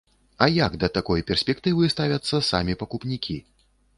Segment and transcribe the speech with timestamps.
[0.45, 3.37] А як да такой перспектывы ставяцца самі пакупнікі?